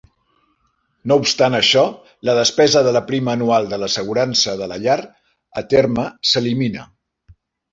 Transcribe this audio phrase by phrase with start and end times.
[1.11, 1.83] No obstant això,
[2.29, 4.97] la despesa de la prima anual de l'assegurança de la llar
[5.63, 6.89] a terme s'elimina.